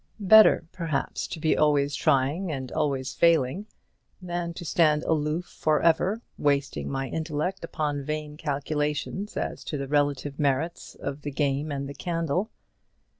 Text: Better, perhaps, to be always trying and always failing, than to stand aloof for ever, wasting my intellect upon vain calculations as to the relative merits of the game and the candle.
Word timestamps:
Better, 0.19 0.65
perhaps, 0.71 1.27
to 1.27 1.39
be 1.39 1.55
always 1.55 1.93
trying 1.93 2.51
and 2.51 2.71
always 2.71 3.13
failing, 3.13 3.67
than 4.19 4.51
to 4.55 4.65
stand 4.65 5.03
aloof 5.03 5.45
for 5.45 5.79
ever, 5.83 6.23
wasting 6.39 6.89
my 6.89 7.07
intellect 7.07 7.63
upon 7.63 8.03
vain 8.03 8.35
calculations 8.35 9.37
as 9.37 9.63
to 9.65 9.77
the 9.77 9.87
relative 9.87 10.39
merits 10.39 10.95
of 10.95 11.21
the 11.21 11.29
game 11.29 11.71
and 11.71 11.87
the 11.87 11.93
candle. 11.93 12.49